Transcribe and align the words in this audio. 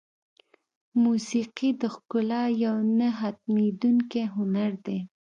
موسیقي 1.03 1.69
د 1.81 1.83
ښکلا 1.95 2.43
یو 2.65 2.75
نه 2.99 3.09
ختمېدونکی 3.19 4.23
هنر 4.35 4.71
دی. 4.85 4.99